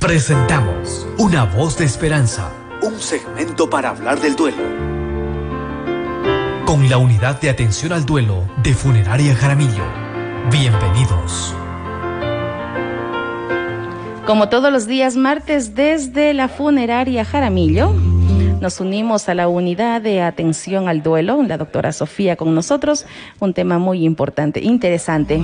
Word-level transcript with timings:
Presentamos 0.00 1.08
Una 1.18 1.42
voz 1.42 1.76
de 1.76 1.84
esperanza, 1.84 2.52
un 2.82 3.00
segmento 3.00 3.68
para 3.68 3.88
hablar 3.88 4.20
del 4.20 4.36
duelo. 4.36 4.62
Con 6.64 6.88
la 6.88 6.98
unidad 6.98 7.40
de 7.40 7.50
atención 7.50 7.92
al 7.92 8.06
duelo 8.06 8.48
de 8.62 8.74
Funeraria 8.74 9.34
Jaramillo. 9.34 9.82
Bienvenidos. 10.52 11.52
Como 14.24 14.48
todos 14.48 14.70
los 14.70 14.86
días 14.86 15.16
martes 15.16 15.74
desde 15.74 16.32
la 16.32 16.46
Funeraria 16.46 17.24
Jaramillo, 17.24 17.92
nos 18.60 18.78
unimos 18.78 19.28
a 19.28 19.34
la 19.34 19.48
unidad 19.48 20.00
de 20.00 20.22
atención 20.22 20.88
al 20.88 21.02
duelo, 21.02 21.42
la 21.42 21.58
doctora 21.58 21.90
Sofía 21.90 22.36
con 22.36 22.54
nosotros, 22.54 23.04
un 23.40 23.52
tema 23.52 23.78
muy 23.78 24.04
importante, 24.04 24.60
interesante 24.60 25.42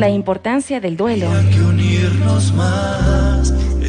la 0.00 0.08
importancia 0.08 0.80
del 0.80 0.96
duelo. 0.96 1.28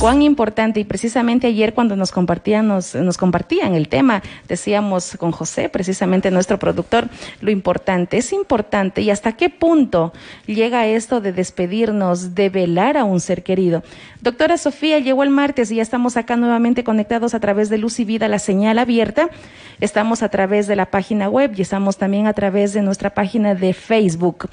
Cuán 0.02 0.24
importante 0.24 0.80
y 0.80 0.84
precisamente 0.84 1.46
ayer 1.46 1.76
cuando 1.76 1.96
nos 1.96 2.12
compartían 2.12 2.68
nos, 2.68 2.96
compartían 3.20 3.76
el 3.76 3.88
tema 3.88 4.24
decíamos 4.48 5.16
con 5.20 5.32
José 5.32 5.70
precisamente 5.70 6.32
nuestro 6.32 6.58
productor 6.58 7.08
lo 7.40 7.52
importante 7.52 8.18
es 8.18 8.34
importante 8.34 9.04
y 9.04 9.12
hasta 9.12 9.34
qué 9.34 9.50
punto 9.50 10.12
llega 10.48 10.88
esto 10.88 11.22
de 11.22 11.34
despedirnos 11.34 12.34
de 12.34 12.50
velar 12.50 12.98
a 12.98 13.04
un 13.04 13.20
ser 13.20 13.44
querido. 13.44 13.84
Doctora 14.22 14.58
Sofía 14.58 14.98
llegó 14.98 15.22
el 15.22 15.30
martes 15.30 15.70
y 15.70 15.76
ya 15.76 15.84
estamos 15.84 16.18
acá 16.18 16.36
nuevamente 16.36 16.84
conectados 16.84 17.36
a 17.36 17.40
través 17.40 17.70
de 17.70 17.78
Luz 17.78 18.00
y 18.00 18.06
Vida 18.06 18.28
la 18.28 18.40
señal 18.40 18.80
abierta. 18.80 19.30
Estamos 19.82 20.24
a 20.24 20.30
través 20.30 20.66
de 20.66 20.76
la 20.76 20.88
página 20.88 21.30
web 21.30 21.54
y 21.56 21.62
estamos 21.62 21.98
también 21.98 22.26
a 22.26 22.34
través 22.34 22.74
de 22.74 22.82
nuestra 22.82 23.12
página 23.12 23.54
de 23.54 23.74
Facebook. 23.74 24.50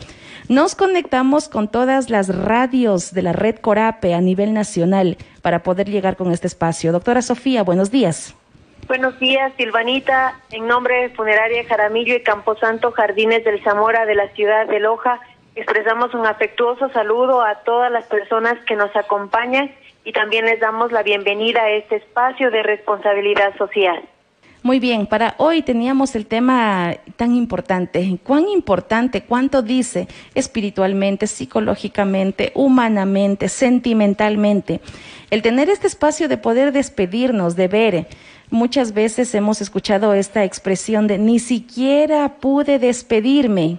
Nos 0.49 0.75
conectamos 0.75 1.49
con 1.49 1.69
todas 1.69 2.09
las 2.09 2.35
radios 2.35 3.13
de 3.13 3.21
la 3.21 3.35
red 3.35 3.57
Corape 3.57 4.15
a 4.15 4.21
nivel 4.23 4.55
nacional 4.55 5.19
para 5.43 5.63
poder 5.63 5.89
llegar 5.89 6.17
con 6.17 6.33
este 6.33 6.47
espacio. 6.47 6.93
Doctora 6.93 7.23
Sofía, 7.23 7.63
buenos 7.63 7.91
días. 7.91 8.35
Buenos 8.87 9.19
días, 9.19 9.53
Silvanita. 9.57 10.41
En 10.51 10.67
nombre 10.67 11.03
de 11.03 11.11
Funeraria 11.11 11.65
Jaramillo 11.65 12.15
y 12.15 12.23
Camposanto 12.23 12.91
Jardines 12.93 13.45
del 13.45 13.63
Zamora 13.63 14.07
de 14.07 14.15
la 14.15 14.29
ciudad 14.31 14.67
de 14.67 14.81
Loja, 14.81 15.21
expresamos 15.55 16.15
un 16.15 16.27
afectuoso 16.27 16.89
saludo 16.91 17.43
a 17.43 17.57
todas 17.65 17.93
las 17.93 18.07
personas 18.07 18.55
que 18.67 18.77
nos 18.77 18.95
acompañan 18.97 19.71
y 20.05 20.13
también 20.13 20.47
les 20.47 20.61
damos 20.61 20.91
la 20.91 21.03
bienvenida 21.03 21.63
a 21.63 21.71
este 21.71 21.97
espacio 21.97 22.51
de 22.51 22.63
responsabilidad 22.63 23.55
social. 23.59 24.03
Muy 24.63 24.81
bien, 24.81 25.07
para 25.07 25.37
hoy 25.39 25.63
teníamos 25.63 26.17
el 26.17 26.27
tema 26.27 26.97
tan 27.17 27.35
importante. 27.35 28.19
¿Cuán 28.25 28.49
importante, 28.49 29.23
cuánto 29.23 29.63
dice 29.63 30.09
espiritualmente, 30.35 31.29
psicológicamente, 31.29 32.51
humanamente, 32.57 33.49
sentimentalmente? 33.49 34.81
El 35.31 35.43
tener 35.43 35.71
este 35.71 35.87
espacio 35.87 36.29
de 36.29 36.39
poder 36.39 36.73
despedirnos, 36.73 37.55
de 37.55 37.69
ver. 37.69 38.09
Muchas 38.51 38.93
veces 38.93 39.33
hemos 39.35 39.61
escuchado 39.61 40.13
esta 40.13 40.43
expresión 40.43 41.07
de 41.07 41.19
ni 41.19 41.39
siquiera 41.39 42.41
pude 42.41 42.81
despedirme 42.81 43.79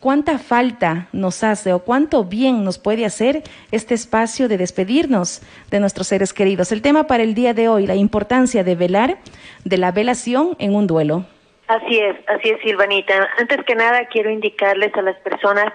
cuánta 0.00 0.38
falta 0.38 1.08
nos 1.12 1.44
hace 1.44 1.72
o 1.72 1.80
cuánto 1.80 2.24
bien 2.24 2.64
nos 2.64 2.78
puede 2.78 3.04
hacer 3.04 3.42
este 3.70 3.94
espacio 3.94 4.48
de 4.48 4.56
despedirnos 4.56 5.42
de 5.70 5.78
nuestros 5.78 6.08
seres 6.08 6.32
queridos. 6.32 6.72
El 6.72 6.82
tema 6.82 7.06
para 7.06 7.22
el 7.22 7.34
día 7.34 7.54
de 7.54 7.68
hoy, 7.68 7.86
la 7.86 7.94
importancia 7.94 8.64
de 8.64 8.74
velar, 8.74 9.18
de 9.64 9.78
la 9.78 9.92
velación 9.92 10.56
en 10.58 10.74
un 10.74 10.86
duelo. 10.86 11.24
Así 11.68 11.98
es, 11.98 12.16
así 12.26 12.48
es, 12.48 12.60
Silvanita. 12.62 13.28
Antes 13.38 13.62
que 13.64 13.76
nada, 13.76 14.06
quiero 14.06 14.30
indicarles 14.30 14.92
a 14.94 15.02
las 15.02 15.16
personas 15.18 15.72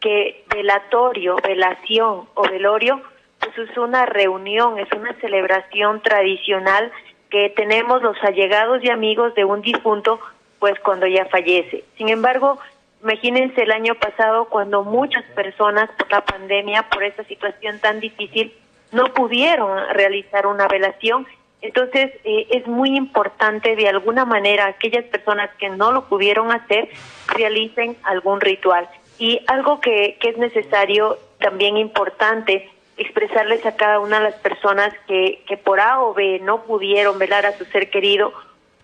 que 0.00 0.44
velatorio, 0.54 1.36
velación 1.42 2.28
o 2.34 2.42
velorio, 2.42 3.02
pues 3.40 3.70
es 3.70 3.76
una 3.76 4.06
reunión, 4.06 4.78
es 4.78 4.88
una 4.92 5.14
celebración 5.14 6.00
tradicional 6.02 6.92
que 7.30 7.48
tenemos 7.56 8.02
los 8.02 8.16
allegados 8.22 8.84
y 8.84 8.90
amigos 8.90 9.34
de 9.34 9.44
un 9.44 9.62
difunto, 9.62 10.20
pues 10.58 10.78
cuando 10.80 11.06
ya 11.06 11.24
fallece. 11.26 11.82
Sin 11.96 12.08
embargo, 12.08 12.58
Imagínense 13.02 13.62
el 13.62 13.72
año 13.72 13.96
pasado 13.96 14.44
cuando 14.44 14.84
muchas 14.84 15.24
personas 15.34 15.90
por 15.98 16.10
la 16.10 16.24
pandemia, 16.24 16.88
por 16.88 17.02
esta 17.02 17.24
situación 17.24 17.80
tan 17.80 17.98
difícil, 17.98 18.54
no 18.92 19.12
pudieron 19.12 19.76
realizar 19.92 20.46
una 20.46 20.68
velación. 20.68 21.26
Entonces 21.62 22.12
eh, 22.24 22.46
es 22.50 22.66
muy 22.68 22.96
importante 22.96 23.74
de 23.74 23.88
alguna 23.88 24.24
manera 24.24 24.66
aquellas 24.66 25.04
personas 25.06 25.50
que 25.58 25.68
no 25.68 25.90
lo 25.90 26.04
pudieron 26.04 26.52
hacer 26.52 26.88
realicen 27.26 27.96
algún 28.04 28.40
ritual. 28.40 28.88
Y 29.18 29.40
algo 29.48 29.80
que, 29.80 30.16
que 30.20 30.30
es 30.30 30.38
necesario, 30.38 31.18
también 31.38 31.76
importante, 31.76 32.70
expresarles 32.96 33.66
a 33.66 33.74
cada 33.74 33.98
una 33.98 34.18
de 34.18 34.24
las 34.24 34.34
personas 34.36 34.94
que, 35.08 35.42
que 35.48 35.56
por 35.56 35.80
A 35.80 36.00
o 36.02 36.14
B 36.14 36.40
no 36.42 36.62
pudieron 36.62 37.18
velar 37.18 37.46
a 37.46 37.58
su 37.58 37.64
ser 37.64 37.90
querido 37.90 38.32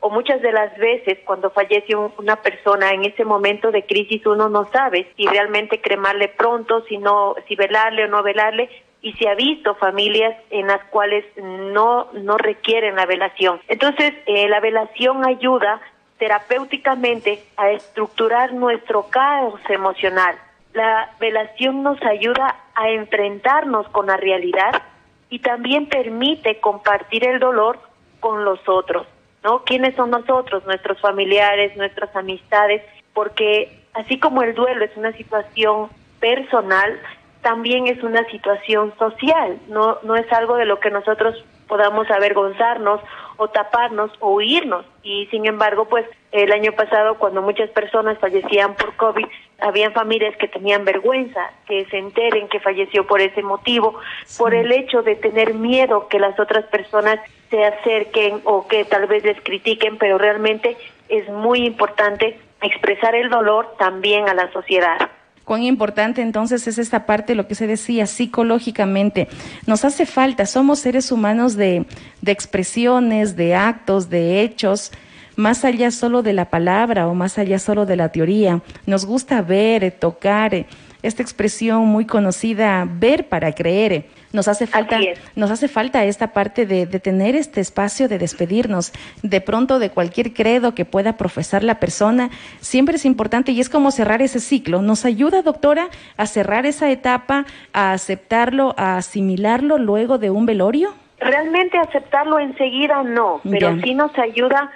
o 0.00 0.10
muchas 0.10 0.40
de 0.42 0.52
las 0.52 0.76
veces 0.78 1.18
cuando 1.24 1.50
fallece 1.50 1.96
una 1.96 2.36
persona 2.36 2.90
en 2.90 3.04
ese 3.04 3.24
momento 3.24 3.70
de 3.70 3.84
crisis 3.84 4.24
uno 4.26 4.48
no 4.48 4.66
sabe 4.66 5.12
si 5.16 5.26
realmente 5.26 5.80
cremarle 5.80 6.28
pronto, 6.28 6.84
si 6.84 6.98
no, 6.98 7.34
si 7.46 7.56
velarle 7.56 8.04
o 8.04 8.08
no 8.08 8.22
velarle 8.22 8.68
y 9.00 9.12
se 9.14 9.28
ha 9.28 9.34
visto 9.34 9.74
familias 9.76 10.36
en 10.50 10.66
las 10.68 10.82
cuales 10.84 11.24
no 11.36 12.08
no 12.12 12.36
requieren 12.36 12.96
la 12.96 13.06
velación. 13.06 13.60
Entonces, 13.68 14.12
eh, 14.26 14.48
la 14.48 14.60
velación 14.60 15.26
ayuda 15.26 15.80
terapéuticamente 16.18 17.42
a 17.56 17.70
estructurar 17.70 18.52
nuestro 18.52 19.04
caos 19.04 19.60
emocional. 19.68 20.36
La 20.74 21.10
velación 21.20 21.82
nos 21.82 22.02
ayuda 22.02 22.56
a 22.74 22.90
enfrentarnos 22.90 23.88
con 23.88 24.06
la 24.06 24.16
realidad 24.16 24.82
y 25.30 25.40
también 25.40 25.86
permite 25.86 26.60
compartir 26.60 27.26
el 27.26 27.38
dolor 27.38 27.78
con 28.20 28.44
los 28.44 28.60
otros. 28.68 29.06
¿No? 29.44 29.64
¿Quiénes 29.64 29.94
son 29.94 30.10
nosotros? 30.10 30.64
Nuestros 30.66 31.00
familiares, 31.00 31.76
nuestras 31.76 32.14
amistades, 32.16 32.82
porque 33.14 33.80
así 33.94 34.18
como 34.18 34.42
el 34.42 34.54
duelo 34.54 34.84
es 34.84 34.96
una 34.96 35.12
situación 35.12 35.88
personal, 36.20 37.00
también 37.42 37.86
es 37.86 38.02
una 38.02 38.24
situación 38.30 38.92
social, 38.98 39.58
no, 39.68 39.98
no 40.02 40.16
es 40.16 40.30
algo 40.32 40.56
de 40.56 40.64
lo 40.64 40.80
que 40.80 40.90
nosotros 40.90 41.44
podamos 41.68 42.10
avergonzarnos 42.10 43.00
o 43.36 43.48
taparnos 43.48 44.10
o 44.20 44.34
huirnos. 44.34 44.84
Y 45.02 45.26
sin 45.26 45.46
embargo, 45.46 45.84
pues 45.84 46.04
el 46.32 46.52
año 46.52 46.72
pasado, 46.72 47.16
cuando 47.18 47.42
muchas 47.42 47.70
personas 47.70 48.18
fallecían 48.18 48.74
por 48.74 48.94
COVID, 48.96 49.26
habían 49.60 49.92
familias 49.92 50.36
que 50.36 50.48
tenían 50.48 50.84
vergüenza 50.84 51.40
que 51.66 51.84
se 51.86 51.98
enteren 51.98 52.48
que 52.48 52.60
falleció 52.60 53.06
por 53.06 53.20
ese 53.20 53.42
motivo, 53.42 53.98
por 54.36 54.54
el 54.54 54.70
hecho 54.72 55.02
de 55.02 55.16
tener 55.16 55.54
miedo 55.54 56.08
que 56.08 56.18
las 56.18 56.38
otras 56.38 56.64
personas 56.66 57.18
se 57.50 57.64
acerquen 57.64 58.40
o 58.44 58.68
que 58.68 58.84
tal 58.84 59.06
vez 59.06 59.24
les 59.24 59.40
critiquen, 59.42 59.98
pero 59.98 60.18
realmente 60.18 60.76
es 61.08 61.28
muy 61.28 61.66
importante 61.66 62.38
expresar 62.62 63.14
el 63.14 63.30
dolor 63.30 63.74
también 63.78 64.28
a 64.28 64.34
la 64.34 64.50
sociedad 64.52 65.10
cuán 65.48 65.62
importante 65.62 66.20
entonces 66.20 66.68
es 66.68 66.76
esta 66.76 67.06
parte, 67.06 67.34
lo 67.34 67.48
que 67.48 67.54
se 67.54 67.66
decía 67.66 68.06
psicológicamente. 68.06 69.28
Nos 69.66 69.82
hace 69.86 70.04
falta, 70.04 70.44
somos 70.44 70.78
seres 70.80 71.10
humanos 71.10 71.56
de, 71.56 71.86
de 72.20 72.32
expresiones, 72.32 73.34
de 73.34 73.54
actos, 73.54 74.10
de 74.10 74.42
hechos, 74.42 74.92
más 75.38 75.64
allá 75.64 75.92
solo 75.92 76.22
de 76.22 76.32
la 76.32 76.46
palabra 76.46 77.06
o 77.06 77.14
más 77.14 77.38
allá 77.38 77.60
solo 77.60 77.86
de 77.86 77.94
la 77.94 78.08
teoría. 78.08 78.60
Nos 78.86 79.06
gusta 79.06 79.40
ver, 79.40 79.92
tocar, 79.92 80.66
esta 81.00 81.22
expresión 81.22 81.86
muy 81.86 82.06
conocida, 82.06 82.84
ver 82.90 83.28
para 83.28 83.52
creer. 83.52 84.06
Nos 84.32 84.48
hace 84.48 84.66
falta, 84.66 84.98
nos 85.36 85.52
hace 85.52 85.68
falta 85.68 86.04
esta 86.04 86.32
parte 86.32 86.66
de, 86.66 86.86
de, 86.86 86.98
tener 86.98 87.36
este 87.36 87.60
espacio 87.60 88.08
de 88.08 88.18
despedirnos 88.18 88.92
de 89.22 89.40
pronto 89.40 89.78
de 89.78 89.90
cualquier 89.90 90.34
credo 90.34 90.74
que 90.74 90.84
pueda 90.84 91.16
profesar 91.16 91.62
la 91.62 91.78
persona. 91.78 92.30
Siempre 92.60 92.96
es 92.96 93.04
importante 93.04 93.52
y 93.52 93.60
es 93.60 93.68
como 93.68 93.92
cerrar 93.92 94.20
ese 94.22 94.40
ciclo. 94.40 94.82
Nos 94.82 95.04
ayuda, 95.04 95.42
doctora, 95.42 95.88
a 96.16 96.26
cerrar 96.26 96.66
esa 96.66 96.90
etapa, 96.90 97.46
a 97.72 97.92
aceptarlo, 97.92 98.74
a 98.76 98.96
asimilarlo 98.96 99.78
luego 99.78 100.18
de 100.18 100.30
un 100.30 100.46
velorio. 100.46 100.94
Realmente 101.20 101.78
aceptarlo 101.78 102.38
enseguida 102.38 103.02
no, 103.02 103.40
pero 103.48 103.76
sí 103.82 103.94
nos 103.94 104.16
ayuda 104.18 104.58
a 104.60 104.70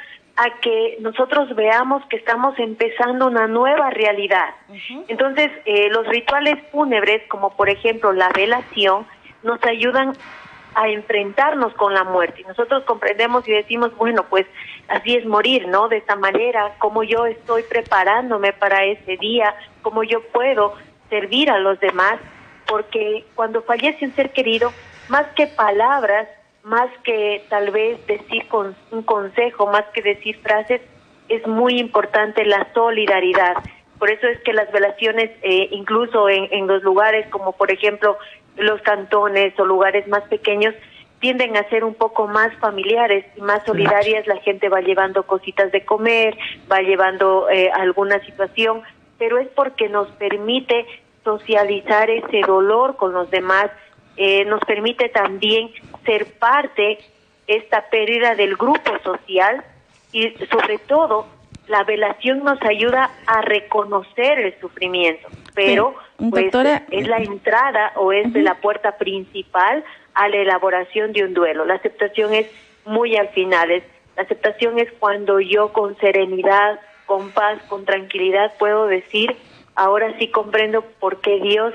que 0.60 0.96
nosotros 1.00 1.54
veamos 1.54 2.04
que 2.06 2.16
estamos 2.16 2.58
empezando 2.58 3.26
una 3.26 3.46
nueva 3.46 3.90
realidad. 3.90 4.54
Entonces, 5.08 5.50
eh, 5.64 5.88
los 5.90 6.06
rituales 6.06 6.58
fúnebres, 6.70 7.22
como 7.28 7.54
por 7.56 7.68
ejemplo 7.68 8.12
la 8.12 8.30
velación, 8.30 9.06
nos 9.42 9.62
ayudan 9.64 10.14
a 10.74 10.88
enfrentarnos 10.88 11.74
con 11.74 11.92
la 11.92 12.04
muerte. 12.04 12.44
Nosotros 12.48 12.84
comprendemos 12.84 13.46
y 13.46 13.52
decimos, 13.52 13.94
bueno, 13.96 14.24
pues 14.30 14.46
así 14.88 15.16
es 15.16 15.26
morir, 15.26 15.68
¿no? 15.68 15.88
De 15.88 15.98
esta 15.98 16.16
manera, 16.16 16.74
cómo 16.78 17.02
yo 17.02 17.26
estoy 17.26 17.62
preparándome 17.64 18.52
para 18.52 18.84
ese 18.84 19.16
día, 19.18 19.54
cómo 19.82 20.02
yo 20.02 20.22
puedo 20.32 20.74
servir 21.10 21.50
a 21.50 21.58
los 21.58 21.78
demás, 21.80 22.18
porque 22.66 23.26
cuando 23.34 23.62
fallece 23.62 24.06
un 24.06 24.14
ser 24.14 24.32
querido, 24.32 24.72
más 25.08 25.26
que 25.34 25.46
palabras, 25.46 26.26
más 26.64 26.88
que 27.04 27.44
tal 27.48 27.70
vez 27.70 28.04
decir 28.06 28.46
con 28.48 28.76
un 28.90 29.02
consejo, 29.02 29.66
más 29.66 29.84
que 29.94 30.02
decir 30.02 30.38
frases, 30.42 30.80
es 31.28 31.46
muy 31.46 31.78
importante 31.78 32.44
la 32.44 32.68
solidaridad. 32.74 33.56
Por 33.98 34.10
eso 34.10 34.26
es 34.26 34.40
que 34.40 34.52
las 34.52 34.70
velaciones, 34.72 35.30
eh, 35.42 35.68
incluso 35.70 36.28
en, 36.28 36.48
en, 36.50 36.66
los 36.66 36.82
lugares 36.82 37.26
como 37.28 37.52
por 37.52 37.70
ejemplo 37.70 38.18
los 38.56 38.80
cantones 38.82 39.58
o 39.58 39.64
lugares 39.64 40.06
más 40.08 40.22
pequeños 40.24 40.74
tienden 41.22 41.56
a 41.56 41.68
ser 41.68 41.84
un 41.84 41.94
poco 41.94 42.26
más 42.26 42.52
familiares 42.58 43.24
y 43.36 43.40
más 43.40 43.64
solidarias, 43.64 44.26
la 44.26 44.38
gente 44.38 44.68
va 44.68 44.80
llevando 44.80 45.22
cositas 45.22 45.70
de 45.70 45.84
comer, 45.84 46.36
va 46.70 46.80
llevando 46.80 47.48
eh, 47.48 47.70
alguna 47.72 48.18
situación, 48.26 48.82
pero 49.18 49.38
es 49.38 49.46
porque 49.54 49.88
nos 49.88 50.08
permite 50.08 50.84
socializar 51.22 52.10
ese 52.10 52.40
dolor 52.44 52.96
con 52.96 53.12
los 53.12 53.30
demás, 53.30 53.70
eh, 54.16 54.44
nos 54.44 54.60
permite 54.60 55.08
también 55.08 55.70
ser 56.04 56.26
parte 56.38 56.98
esta 57.46 57.88
pérdida 57.90 58.34
del 58.34 58.56
grupo 58.56 58.98
social 59.02 59.64
y 60.12 60.30
sobre 60.50 60.78
todo 60.78 61.26
la 61.68 61.84
velación 61.84 62.44
nos 62.44 62.60
ayuda 62.62 63.10
a 63.26 63.40
reconocer 63.40 64.38
el 64.38 64.60
sufrimiento, 64.60 65.28
pero 65.54 65.94
pues, 66.30 66.52
es 66.90 67.08
la 67.08 67.18
entrada 67.18 67.92
o 67.96 68.12
es 68.12 68.32
la 68.34 68.56
puerta 68.56 68.98
principal 68.98 69.84
a 70.14 70.28
la 70.28 70.36
elaboración 70.36 71.12
de 71.12 71.24
un 71.24 71.34
duelo. 71.34 71.64
La 71.64 71.74
aceptación 71.74 72.34
es 72.34 72.46
muy 72.84 73.16
al 73.16 73.28
final, 73.28 73.70
es, 73.70 73.84
la 74.16 74.24
aceptación 74.24 74.78
es 74.78 74.90
cuando 74.98 75.40
yo 75.40 75.72
con 75.72 75.96
serenidad, 75.98 76.80
con 77.06 77.30
paz, 77.30 77.62
con 77.68 77.84
tranquilidad 77.84 78.52
puedo 78.58 78.86
decir, 78.86 79.34
ahora 79.74 80.16
sí 80.18 80.28
comprendo 80.28 80.82
por 81.00 81.20
qué 81.20 81.40
Dios 81.40 81.74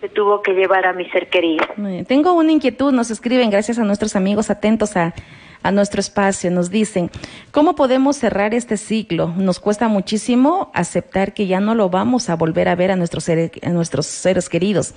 se 0.00 0.08
tuvo 0.08 0.42
que 0.42 0.52
llevar 0.52 0.86
a 0.86 0.92
mi 0.92 1.08
ser 1.10 1.28
querido. 1.30 1.64
Tengo 2.06 2.32
una 2.34 2.52
inquietud, 2.52 2.92
nos 2.92 3.10
escriben 3.10 3.50
gracias 3.50 3.78
a 3.78 3.84
nuestros 3.84 4.14
amigos 4.14 4.50
atentos 4.50 4.96
a, 4.96 5.14
a 5.62 5.72
nuestro 5.72 6.00
espacio, 6.00 6.50
nos 6.50 6.70
dicen, 6.70 7.10
¿cómo 7.50 7.74
podemos 7.74 8.16
cerrar 8.16 8.54
este 8.54 8.76
ciclo? 8.76 9.32
Nos 9.36 9.58
cuesta 9.58 9.88
muchísimo 9.88 10.70
aceptar 10.74 11.34
que 11.34 11.46
ya 11.46 11.60
no 11.60 11.74
lo 11.74 11.88
vamos 11.88 12.28
a 12.28 12.36
volver 12.36 12.68
a 12.68 12.74
ver 12.74 12.90
a 12.90 12.96
nuestros, 12.96 13.28
a 13.28 13.70
nuestros 13.70 14.06
seres 14.06 14.48
queridos. 14.48 14.94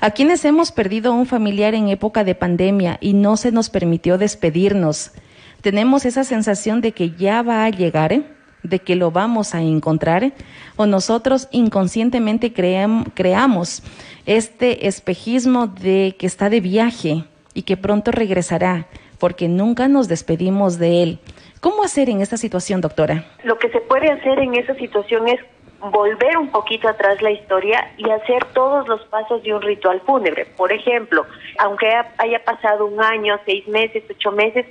A 0.00 0.12
quienes 0.12 0.44
hemos 0.46 0.72
perdido 0.72 1.12
un 1.12 1.26
familiar 1.26 1.74
en 1.74 1.88
época 1.88 2.24
de 2.24 2.34
pandemia 2.34 2.96
y 3.00 3.12
no 3.12 3.36
se 3.36 3.52
nos 3.52 3.68
permitió 3.68 4.16
despedirnos, 4.16 5.12
tenemos 5.60 6.06
esa 6.06 6.24
sensación 6.24 6.80
de 6.80 6.92
que 6.92 7.10
ya 7.10 7.42
va 7.42 7.64
a 7.66 7.70
llegar, 7.70 8.14
¿eh? 8.14 8.22
De 8.62 8.78
que 8.78 8.96
lo 8.96 9.10
vamos 9.10 9.54
a 9.54 9.62
encontrar, 9.62 10.32
o 10.76 10.86
nosotros 10.86 11.48
inconscientemente 11.50 12.52
creamos 12.52 13.82
este 14.26 14.86
espejismo 14.86 15.66
de 15.66 16.14
que 16.18 16.26
está 16.26 16.50
de 16.50 16.60
viaje 16.60 17.24
y 17.54 17.62
que 17.62 17.76
pronto 17.76 18.10
regresará, 18.10 18.86
porque 19.18 19.48
nunca 19.48 19.88
nos 19.88 20.08
despedimos 20.08 20.78
de 20.78 21.02
él. 21.02 21.18
¿Cómo 21.60 21.82
hacer 21.82 22.08
en 22.08 22.20
esta 22.20 22.36
situación, 22.36 22.80
doctora? 22.80 23.24
Lo 23.44 23.58
que 23.58 23.68
se 23.70 23.80
puede 23.80 24.10
hacer 24.10 24.38
en 24.38 24.54
esa 24.54 24.74
situación 24.76 25.28
es 25.28 25.40
volver 25.80 26.36
un 26.36 26.48
poquito 26.48 26.88
atrás 26.88 27.20
la 27.22 27.30
historia 27.30 27.90
y 27.96 28.08
hacer 28.10 28.44
todos 28.52 28.86
los 28.86 29.00
pasos 29.06 29.42
de 29.42 29.54
un 29.54 29.62
ritual 29.62 30.00
fúnebre. 30.06 30.46
Por 30.56 30.72
ejemplo, 30.72 31.24
aunque 31.58 31.86
haya 32.18 32.44
pasado 32.44 32.86
un 32.86 33.02
año, 33.02 33.38
seis 33.46 33.66
meses, 33.66 34.04
ocho 34.10 34.30
meses, 34.32 34.66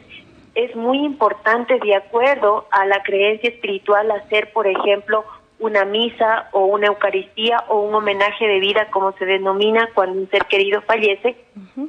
es 0.56 0.76
muy 0.76 1.00
importante, 1.00 1.80
de 1.80 1.96
acuerdo 1.96 2.68
a 2.72 2.86
la 2.86 3.02
creencia 3.04 3.50
espiritual, 3.50 4.12
hacer, 4.12 4.52
por 4.52 4.68
ejemplo, 4.68 5.26
una 5.60 5.84
misa 5.84 6.48
o 6.54 6.66
una 6.66 6.88
Eucaristía 6.88 7.64
o 7.68 7.82
un 7.82 7.94
homenaje 7.94 8.48
de 8.48 8.60
vida, 8.60 8.88
como 8.92 9.12
se 9.14 9.26
denomina 9.26 9.90
cuando 9.94 10.20
un 10.20 10.30
ser 10.30 10.46
querido 10.46 10.82
fallece. 10.82 11.36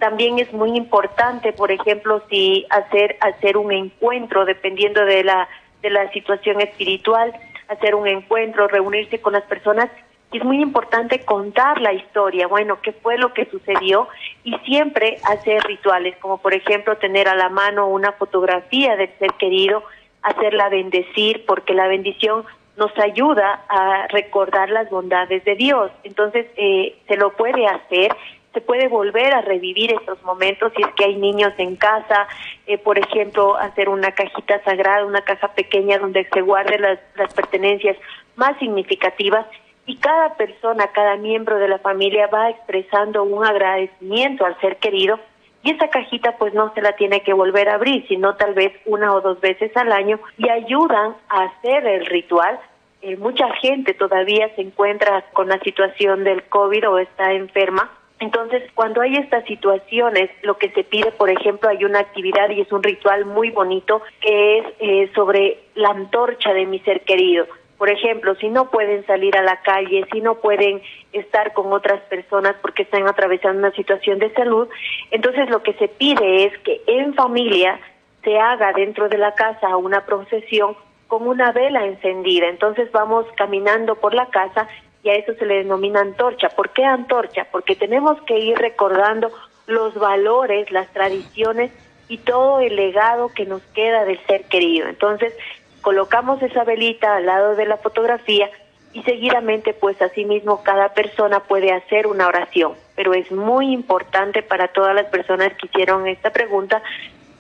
También 0.01 0.39
es 0.39 0.53
muy 0.53 0.77
importante, 0.77 1.53
por 1.53 1.71
ejemplo, 1.71 2.23
si 2.29 2.67
hacer 2.71 3.17
hacer 3.21 3.57
un 3.57 3.73
encuentro, 3.73 4.45
dependiendo 4.45 5.05
de 5.05 5.25
la 5.25 5.49
de 5.83 5.91
la 5.91 6.11
situación 6.13 6.61
espiritual, 6.61 7.33
hacer 7.69 7.95
un 7.95 8.07
encuentro, 8.07 8.69
reunirse 8.69 9.21
con 9.21 9.33
las 9.33 9.45
personas. 9.45 9.89
Y 10.33 10.39
es 10.39 10.45
muy 10.45 10.61
importante 10.63 11.25
contar 11.25 11.81
la 11.81 11.93
historia, 11.93 12.47
bueno, 12.47 12.81
qué 12.83 12.93
fue 12.93 13.19
lo 13.19 13.35
que 13.35 13.47
sucedió 13.47 14.09
y 14.45 14.57
siempre 14.59 15.19
hacer 15.25 15.63
rituales, 15.65 16.17
como 16.19 16.39
por 16.39 16.55
ejemplo 16.55 16.97
tener 16.99 17.29
a 17.29 17.35
la 17.35 17.49
mano 17.49 17.89
una 17.89 18.13
fotografía 18.13 18.97
del 18.97 19.11
ser 19.19 19.33
querido, 19.35 19.83
hacerla 20.23 20.69
bendecir, 20.69 21.45
porque 21.47 21.75
la 21.75 21.89
bendición 21.89 22.45
nos 22.77 22.97
ayuda 22.99 23.65
a 23.69 24.07
recordar 24.09 24.71
las 24.71 24.89
bondades 24.89 25.45
de 25.45 25.57
Dios. 25.57 25.91
Entonces, 26.05 26.47
eh, 26.57 26.97
se 27.09 27.17
lo 27.17 27.33
puede 27.33 27.67
hacer, 27.67 28.15
se 28.55 28.61
puede 28.61 28.89
volver 28.89 29.35
a 29.35 29.43
revivir 29.43 29.93
estos 29.93 30.23
momentos 30.23 30.73
si 30.77 30.83
es 30.83 30.89
que 30.95 31.05
hay 31.05 31.17
niños 31.17 31.53
en 31.59 31.77
casa, 31.77 32.29
eh, 32.67 32.79
por 32.79 32.99
ejemplo, 32.99 33.57
hacer 33.57 33.89
una 33.89 34.13
cajita 34.13 34.63
sagrada, 34.63 35.05
una 35.05 35.23
caja 35.23 35.49
pequeña 35.55 35.99
donde 35.99 36.27
se 36.33 36.41
guarden 36.41 36.83
las, 36.83 37.01
las 37.17 37.35
pertenencias 37.35 37.97
más 38.37 38.59
significativas 38.59 39.47
y 39.87 39.97
cada 39.97 40.35
persona, 40.35 40.89
cada 40.89 41.17
miembro 41.17 41.59
de 41.59 41.69
la 41.69 41.79
familia 41.79 42.27
va 42.29 42.51
expresando 42.51 43.25
un 43.25 43.45
agradecimiento 43.45 44.45
al 44.45 44.59
ser 44.61 44.77
querido 44.77 45.19
y 45.63 45.73
esa 45.73 45.89
cajita 45.89 46.37
pues 46.39 46.55
no 46.55 46.73
se 46.75 46.81
la 46.81 46.93
tiene 46.93 47.23
que 47.23 47.35
volver 47.35 47.69
a 47.69 47.75
abrir, 47.75 48.07
sino 48.09 48.37
tal 48.37 48.55
vez 48.55 48.73
una 48.87 49.13
o 49.15 49.21
dos 49.21 49.41
veces 49.41 49.77
al 49.77 49.93
año 49.93 50.19
y 50.39 50.49
ayudan 50.49 51.17
a 51.29 51.45
hacer 51.45 51.87
el 51.87 52.07
ritual 52.07 52.59
eh, 53.03 53.17
mucha 53.17 53.49
gente 53.57 53.95
todavía 53.95 54.55
se 54.55 54.61
encuentra 54.61 55.25
con 55.33 55.49
la 55.49 55.59
situación 55.61 56.23
del 56.25 56.43
COVID 56.45 56.89
o 56.89 56.99
está 56.99 57.33
enferma. 57.33 57.91
Entonces, 58.19 58.63
cuando 58.75 59.01
hay 59.01 59.17
estas 59.17 59.47
situaciones, 59.47 60.31
lo 60.43 60.59
que 60.59 60.71
se 60.73 60.85
pide, 60.85 61.11
por 61.13 61.31
ejemplo, 61.31 61.71
hay 61.71 61.85
una 61.85 62.01
actividad 62.01 62.51
y 62.51 62.61
es 62.61 62.71
un 62.71 62.83
ritual 62.83 63.25
muy 63.25 63.51
bonito 63.51 64.03
que 64.21 64.59
es 64.59 64.67
eh, 64.81 65.11
sobre 65.15 65.61
la 65.75 65.89
antorcha 65.89 66.53
de 66.53 66.67
mi 66.67 66.81
ser 66.81 67.01
querido. 67.03 67.47
Por 67.81 67.89
ejemplo, 67.89 68.35
si 68.35 68.51
no 68.51 68.69
pueden 68.69 69.07
salir 69.07 69.35
a 69.39 69.43
la 69.43 69.63
calle, 69.63 70.05
si 70.13 70.21
no 70.21 70.35
pueden 70.35 70.83
estar 71.15 71.55
con 71.55 71.73
otras 71.73 71.99
personas 72.11 72.55
porque 72.61 72.83
están 72.83 73.09
atravesando 73.09 73.59
una 73.59 73.75
situación 73.75 74.19
de 74.19 74.31
salud, 74.35 74.69
entonces 75.11 75.49
lo 75.49 75.63
que 75.63 75.73
se 75.73 75.89
pide 75.89 76.45
es 76.45 76.59
que 76.59 76.83
en 76.87 77.15
familia 77.15 77.81
se 78.23 78.39
haga 78.39 78.75
dentro 78.75 79.09
de 79.09 79.17
la 79.17 79.33
casa 79.33 79.79
una 79.79 80.05
procesión 80.05 80.77
con 81.09 81.27
una 81.27 81.53
vela 81.53 81.87
encendida. 81.87 82.49
Entonces 82.49 82.93
vamos 82.93 83.25
caminando 83.39 83.95
por 83.95 84.13
la 84.13 84.27
casa 84.27 84.69
y 85.03 85.09
a 85.09 85.15
eso 85.15 85.33
se 85.37 85.47
le 85.47 85.55
denomina 85.55 86.03
antorcha. 86.03 86.51
¿Por 86.51 86.75
qué 86.75 86.85
antorcha? 86.85 87.47
Porque 87.51 87.77
tenemos 87.77 88.21
que 88.27 88.39
ir 88.41 88.59
recordando 88.59 89.31
los 89.67 89.95
valores, 89.95 90.71
las 90.71 90.93
tradiciones 90.93 91.71
y 92.09 92.19
todo 92.19 92.61
el 92.61 92.77
legado 92.77 93.31
que 93.31 93.47
nos 93.47 93.63
queda 93.69 94.05
del 94.05 94.19
ser 94.27 94.45
querido. 94.51 94.87
Entonces 94.87 95.33
colocamos 95.81 96.43
esa 96.43 96.65
velita 96.65 97.17
al 97.17 97.27
lado 97.27 97.55
de 97.57 97.67
la 97.67 97.77
fotografía 97.77 98.51
y 98.93 99.03
seguidamente 99.03 99.73
pues 99.73 100.01
asimismo 100.03 100.63
cada 100.63 100.95
persona 100.95 101.41
puede 101.41 101.73
hacer 101.73 102.07
una 102.07 102.27
oración. 102.27 102.75
Pero 102.97 103.15
es 103.15 103.31
muy 103.31 103.73
importante 103.73 104.43
para 104.43 104.69
todas 104.69 104.95
las 104.95 105.07
personas 105.07 105.53
que 105.55 105.67
hicieron 105.67 106.07
esta 106.07 106.31
pregunta 106.31 106.83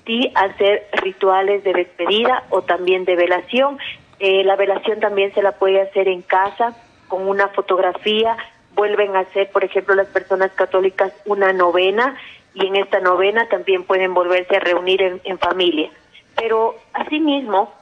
sí 0.07 0.33
hacer 0.35 0.87
rituales 0.93 1.63
de 1.65 1.73
despedida 1.73 2.45
o 2.51 2.63
también 2.63 3.05
de 3.05 3.17
velación. 3.17 3.79
Eh, 4.19 4.45
la 4.45 4.57
velación 4.57 5.01
también 5.01 5.33
se 5.35 5.43
la 5.43 5.53
puede 5.53 5.83
hacer 5.83 6.09
en 6.09 6.23
casa 6.23 6.77
con 7.09 7.29
una 7.29 7.49
fotografía. 7.49 8.37
Vuelven 8.75 9.17
a 9.17 9.21
hacer, 9.21 9.51
por 9.51 9.65
ejemplo, 9.65 9.95
las 9.95 10.09
personas 10.09 10.53
católicas 10.53 11.13
una 11.27 11.53
novena 11.53 12.17
y 12.55 12.67
en 12.67 12.77
esta 12.77 13.01
novena 13.01 13.49
también 13.49 13.85
pueden 13.85 14.15
volverse 14.15 14.57
a 14.57 14.61
reunir 14.61 15.03
en, 15.03 15.21
en 15.25 15.39
familia. 15.39 15.91
Pero 16.37 16.77
asimismo, 16.93 17.73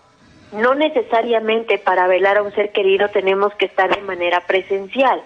no 0.52 0.74
necesariamente 0.74 1.78
para 1.78 2.06
velar 2.06 2.38
a 2.38 2.42
un 2.42 2.52
ser 2.52 2.72
querido 2.72 3.08
tenemos 3.08 3.54
que 3.54 3.66
estar 3.66 3.94
de 3.94 4.02
manera 4.02 4.40
presencial. 4.46 5.22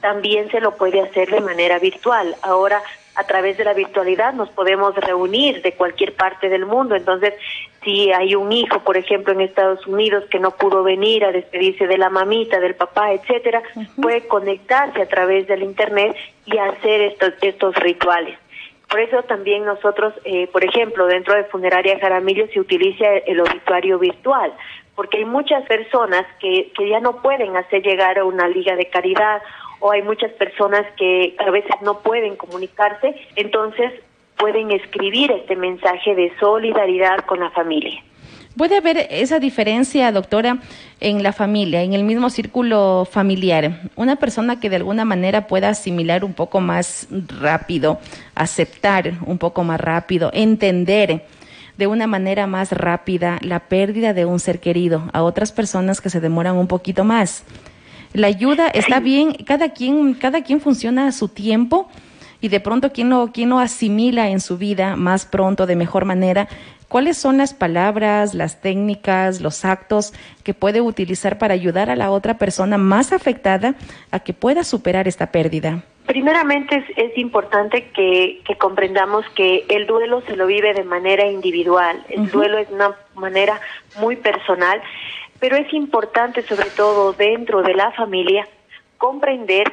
También 0.00 0.50
se 0.50 0.60
lo 0.60 0.76
puede 0.76 1.00
hacer 1.00 1.30
de 1.30 1.40
manera 1.40 1.78
virtual. 1.78 2.36
Ahora 2.42 2.82
a 3.16 3.24
través 3.24 3.56
de 3.56 3.64
la 3.64 3.72
virtualidad 3.72 4.34
nos 4.34 4.50
podemos 4.50 4.94
reunir 4.94 5.62
de 5.62 5.72
cualquier 5.72 6.14
parte 6.14 6.48
del 6.50 6.66
mundo. 6.66 6.94
Entonces, 6.94 7.32
si 7.82 8.12
hay 8.12 8.34
un 8.34 8.52
hijo, 8.52 8.80
por 8.80 8.96
ejemplo, 8.98 9.32
en 9.32 9.40
Estados 9.40 9.86
Unidos 9.86 10.24
que 10.30 10.38
no 10.38 10.50
pudo 10.50 10.82
venir 10.82 11.24
a 11.24 11.32
despedirse 11.32 11.86
de 11.86 11.96
la 11.96 12.10
mamita, 12.10 12.60
del 12.60 12.74
papá, 12.74 13.12
etcétera, 13.12 13.62
puede 14.00 14.26
conectarse 14.28 15.00
a 15.00 15.08
través 15.08 15.46
del 15.46 15.62
internet 15.62 16.14
y 16.44 16.58
hacer 16.58 17.00
estos 17.00 17.32
estos 17.40 17.74
rituales. 17.76 18.38
Por 18.88 19.00
eso 19.00 19.22
también 19.24 19.64
nosotros, 19.64 20.14
eh, 20.24 20.46
por 20.48 20.64
ejemplo, 20.64 21.06
dentro 21.06 21.34
de 21.34 21.44
Funeraria 21.44 21.98
Jaramillo 21.98 22.46
se 22.48 22.60
utiliza 22.60 23.04
el 23.26 23.40
obituario 23.40 23.98
virtual, 23.98 24.52
porque 24.94 25.18
hay 25.18 25.24
muchas 25.24 25.66
personas 25.66 26.24
que, 26.40 26.72
que 26.76 26.88
ya 26.88 27.00
no 27.00 27.20
pueden 27.20 27.56
hacer 27.56 27.82
llegar 27.82 28.18
a 28.18 28.24
una 28.24 28.48
liga 28.48 28.76
de 28.76 28.88
caridad 28.88 29.42
o 29.80 29.90
hay 29.90 30.02
muchas 30.02 30.32
personas 30.32 30.86
que 30.96 31.36
a 31.38 31.50
veces 31.50 31.74
no 31.82 32.00
pueden 32.00 32.36
comunicarse, 32.36 33.14
entonces 33.34 33.92
pueden 34.36 34.70
escribir 34.70 35.32
este 35.32 35.56
mensaje 35.56 36.14
de 36.14 36.32
solidaridad 36.38 37.18
con 37.26 37.40
la 37.40 37.50
familia. 37.50 38.02
¿Puede 38.56 38.78
haber 38.78 39.08
esa 39.10 39.38
diferencia, 39.38 40.10
doctora, 40.12 40.60
en 41.00 41.22
la 41.22 41.34
familia, 41.34 41.82
en 41.82 41.92
el 41.92 42.04
mismo 42.04 42.30
círculo 42.30 43.06
familiar? 43.10 43.82
Una 43.96 44.16
persona 44.16 44.58
que 44.58 44.70
de 44.70 44.76
alguna 44.76 45.04
manera 45.04 45.46
pueda 45.46 45.68
asimilar 45.68 46.24
un 46.24 46.32
poco 46.32 46.62
más 46.62 47.06
rápido, 47.38 48.00
aceptar 48.34 49.18
un 49.26 49.36
poco 49.36 49.62
más 49.62 49.78
rápido, 49.78 50.30
entender 50.32 51.26
de 51.76 51.86
una 51.86 52.06
manera 52.06 52.46
más 52.46 52.72
rápida 52.72 53.38
la 53.42 53.60
pérdida 53.60 54.14
de 54.14 54.24
un 54.24 54.40
ser 54.40 54.58
querido 54.58 55.02
a 55.12 55.22
otras 55.22 55.52
personas 55.52 56.00
que 56.00 56.08
se 56.08 56.20
demoran 56.20 56.56
un 56.56 56.66
poquito 56.66 57.04
más. 57.04 57.44
La 58.14 58.28
ayuda 58.28 58.68
está 58.68 59.00
bien, 59.00 59.34
cada 59.44 59.74
quien, 59.74 60.14
cada 60.14 60.42
quien 60.42 60.62
funciona 60.62 61.08
a 61.08 61.12
su 61.12 61.28
tiempo 61.28 61.90
y 62.40 62.48
de 62.48 62.60
pronto 62.60 62.92
quién 62.92 63.10
lo, 63.10 63.32
quién 63.32 63.50
lo 63.50 63.58
asimila 63.58 64.30
en 64.30 64.40
su 64.40 64.56
vida 64.56 64.96
más 64.96 65.26
pronto, 65.26 65.66
de 65.66 65.76
mejor 65.76 66.04
manera, 66.04 66.48
¿cuáles 66.88 67.16
son 67.16 67.38
las 67.38 67.54
palabras, 67.54 68.34
las 68.34 68.60
técnicas, 68.60 69.40
los 69.40 69.64
actos 69.64 70.12
que 70.44 70.54
puede 70.54 70.80
utilizar 70.80 71.38
para 71.38 71.54
ayudar 71.54 71.90
a 71.90 71.96
la 71.96 72.10
otra 72.10 72.38
persona 72.38 72.78
más 72.78 73.12
afectada 73.12 73.74
a 74.10 74.20
que 74.20 74.32
pueda 74.32 74.64
superar 74.64 75.08
esta 75.08 75.30
pérdida? 75.32 75.82
Primeramente 76.06 76.84
es, 76.96 77.18
importante 77.18 77.88
que, 77.88 78.40
comprendamos 78.58 79.24
que 79.34 79.66
el 79.68 79.86
duelo 79.86 80.22
se 80.22 80.36
lo 80.36 80.46
vive 80.46 80.72
de 80.72 80.84
manera 80.84 81.26
individual, 81.26 82.04
el 82.08 82.30
duelo 82.30 82.58
es 82.58 82.70
una 82.70 82.94
manera 83.16 83.60
muy 83.98 84.14
personal, 84.14 84.80
pero 85.40 85.56
es 85.56 85.72
importante 85.72 86.42
sobre 86.42 86.70
todo 86.70 87.12
dentro 87.12 87.62
de 87.62 87.74
la 87.74 87.90
familia 87.92 88.46
comprender 88.98 89.72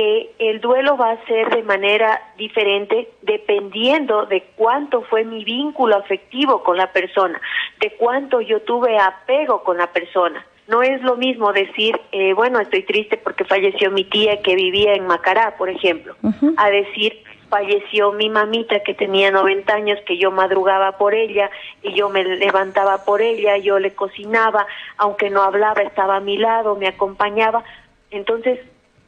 que 0.00 0.30
el 0.38 0.62
duelo 0.62 0.96
va 0.96 1.10
a 1.10 1.26
ser 1.26 1.54
de 1.54 1.62
manera 1.62 2.22
diferente 2.38 3.10
dependiendo 3.20 4.24
de 4.24 4.44
cuánto 4.56 5.02
fue 5.02 5.24
mi 5.24 5.44
vínculo 5.44 5.94
afectivo 5.94 6.62
con 6.62 6.78
la 6.78 6.90
persona, 6.90 7.38
de 7.80 7.90
cuánto 7.98 8.40
yo 8.40 8.62
tuve 8.62 8.98
apego 8.98 9.62
con 9.62 9.76
la 9.76 9.88
persona. 9.88 10.46
No 10.68 10.82
es 10.82 11.02
lo 11.02 11.16
mismo 11.16 11.52
decir, 11.52 12.00
eh, 12.12 12.32
bueno, 12.32 12.60
estoy 12.60 12.82
triste 12.84 13.18
porque 13.18 13.44
falleció 13.44 13.90
mi 13.90 14.04
tía 14.04 14.40
que 14.40 14.54
vivía 14.54 14.94
en 14.94 15.06
Macará, 15.06 15.58
por 15.58 15.68
ejemplo, 15.68 16.16
a 16.56 16.70
decir, 16.70 17.22
falleció 17.50 18.12
mi 18.12 18.30
mamita 18.30 18.80
que 18.80 18.94
tenía 18.94 19.30
90 19.30 19.70
años, 19.70 19.98
que 20.06 20.16
yo 20.16 20.30
madrugaba 20.30 20.96
por 20.96 21.12
ella 21.12 21.50
y 21.82 21.92
yo 21.92 22.08
me 22.08 22.24
levantaba 22.24 23.04
por 23.04 23.20
ella, 23.20 23.58
yo 23.58 23.78
le 23.78 23.94
cocinaba, 23.94 24.66
aunque 24.96 25.28
no 25.28 25.42
hablaba, 25.42 25.82
estaba 25.82 26.16
a 26.16 26.20
mi 26.20 26.38
lado, 26.38 26.74
me 26.74 26.88
acompañaba. 26.88 27.64
Entonces, 28.10 28.60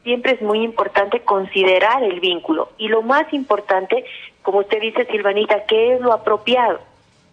siempre 0.02 0.32
es 0.32 0.42
muy 0.42 0.62
importante 0.62 1.20
considerar 1.20 2.02
el 2.02 2.20
vínculo. 2.20 2.70
Y 2.78 2.88
lo 2.88 3.02
más 3.02 3.32
importante, 3.32 4.04
como 4.42 4.58
usted 4.58 4.80
dice, 4.80 5.06
Silvanita, 5.06 5.64
¿qué 5.66 5.94
es 5.94 6.00
lo 6.00 6.12
apropiado? 6.12 6.80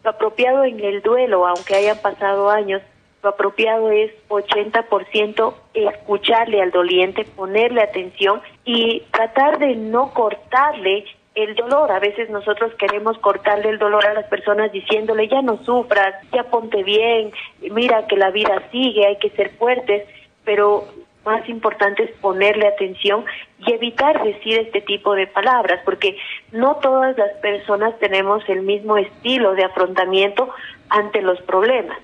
Lo 0.04 0.12
apropiado 0.12 0.64
en 0.64 0.80
el 0.80 1.02
duelo, 1.02 1.46
aunque 1.48 1.76
hayan 1.76 1.98
pasado 2.00 2.50
años, 2.50 2.82
lo 3.22 3.30
apropiado 3.30 3.92
es 3.92 4.12
80% 4.30 5.54
escucharle 5.74 6.62
al 6.62 6.72
doliente, 6.72 7.26
ponerle 7.26 7.82
atención 7.82 8.42
y 8.64 9.02
tratar 9.12 9.60
de 9.60 9.76
no 9.76 10.14
cortarle 10.14 11.04
el 11.36 11.56
dolor. 11.56 11.92
A 11.92 12.00
veces 12.00 12.30
nosotros 12.30 12.74
queremos 12.76 13.18
cortarle 13.18 13.70
el 13.70 13.78
dolor 13.78 14.06
a 14.06 14.14
las 14.14 14.26
personas 14.28 14.72
diciéndole 14.72 15.28
ya 15.28 15.42
no 15.42 15.58
sufras, 15.64 16.16
ya 16.32 16.44
ponte 16.44 16.84
bien, 16.84 17.32
mira 17.72 18.08
que 18.08 18.16
la 18.16 18.32
vida 18.32 18.64
sigue, 18.72 19.06
hay 19.06 19.18
que 19.18 19.30
ser 19.32 19.50
fuertes, 19.52 20.08
pero 20.46 20.86
más 21.26 21.48
importante 21.50 22.04
es 22.04 22.12
ponerle 22.20 22.68
atención 22.68 23.26
y 23.60 23.74
evitar 23.74 24.24
decir 24.24 24.60
este 24.60 24.82
tipo 24.82 25.14
de 25.16 25.28
palabras, 25.28 25.82
porque 25.86 26.18
no 26.52 26.76
todas 26.78 27.18
las 27.18 27.32
personas 27.42 27.98
tenemos 28.00 28.48
el 28.48 28.62
mismo 28.62 28.98
estilo 28.98 29.54
de 29.54 29.66
afrontamiento 29.66 30.50
ante 30.90 31.22
los 31.22 31.42
problemas. 31.42 31.98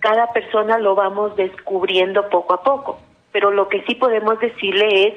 Cada 0.00 0.32
persona 0.32 0.78
lo 0.78 0.94
vamos 0.94 1.34
descubriendo 1.36 2.28
poco 2.28 2.54
a 2.54 2.62
poco, 2.62 3.00
pero 3.32 3.50
lo 3.50 3.68
que 3.68 3.82
sí 3.82 3.94
podemos 3.94 4.38
decirle 4.40 5.08
es, 5.08 5.14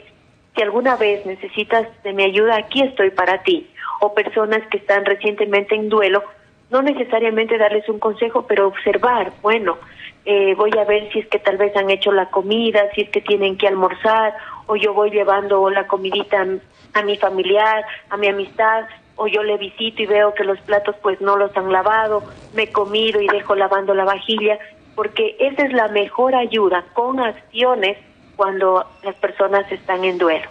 si 0.56 0.62
alguna 0.62 0.96
vez 0.96 1.26
necesitas 1.26 1.88
de 2.04 2.14
mi 2.14 2.24
ayuda, 2.24 2.58
aquí 2.58 2.82
estoy 2.82 3.12
para 3.12 3.44
ti. 3.44 3.70
O 4.02 4.14
personas 4.14 4.62
que 4.70 4.78
están 4.78 5.06
recientemente 5.06 5.76
en 5.76 5.90
duelo, 5.90 6.24
no 6.72 6.82
necesariamente 6.82 7.58
darles 7.58 7.88
un 7.90 8.00
consejo, 8.00 8.46
pero 8.48 8.68
observar, 8.68 9.34
bueno, 9.42 9.78
eh, 10.24 10.56
voy 10.56 10.72
a 10.80 10.86
ver 10.86 11.12
si 11.12 11.20
es 11.20 11.28
que 11.28 11.40
tal 11.40 11.58
vez 11.58 11.76
han 11.76 11.90
hecho 11.90 12.12
la 12.12 12.28
comida, 12.28 12.82
si 12.96 13.02
es 13.02 13.10
que 13.10 13.22
tienen 13.22 13.58
que 13.58 13.68
almorzar, 13.68 14.34
o 14.68 14.76
yo 14.78 14.94
voy 14.94 15.12
llevando 15.12 15.70
la 15.70 15.86
comidita 15.88 16.46
a, 16.94 17.02
mi 17.02 17.18
familiar, 17.18 17.84
a 18.10 18.18
mi 18.18 18.28
amistad, 18.28 18.86
o 19.18 19.28
yo 19.28 19.44
le 19.44 19.58
visito 19.58 20.02
y 20.02 20.06
veo 20.06 20.34
que 20.34 20.46
los 20.46 20.60
platos 20.62 20.96
pues 21.02 21.20
no 21.20 21.36
los 21.36 21.56
han 21.58 21.72
lavado, 21.72 22.24
me 22.56 22.64
he 22.64 22.72
comido 22.72 23.20
y 23.20 23.28
dejo 23.28 23.54
lavando 23.56 23.94
la 23.94 24.06
vajilla, 24.06 24.58
porque 24.96 25.36
esa 25.40 25.66
es 25.66 25.74
la 25.74 25.90
mejor 25.90 26.36
ayuda 26.36 26.86
con 26.94 27.20
acciones 27.20 27.98
cuando 28.38 28.86
las 29.04 29.16
personas 29.16 29.70
están 29.72 30.06
en 30.06 30.18
duelo. 30.18 30.48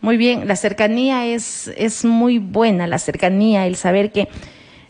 Muy 0.00 0.16
bien, 0.16 0.46
la 0.46 0.54
cercanía 0.54 1.26
es, 1.26 1.66
es 1.76 2.04
muy 2.04 2.38
buena, 2.38 2.86
la 2.86 2.98
cercanía, 2.98 3.66
el 3.66 3.74
saber 3.74 4.12
que 4.12 4.28